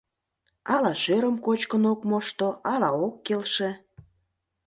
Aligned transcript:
Ала 0.73 0.93
шӧрым 1.03 1.35
кочкын 1.45 1.83
ок 1.91 2.01
мошто, 2.09 2.47
ала 2.73 2.89
ок 3.05 3.15
келше. 3.25 3.69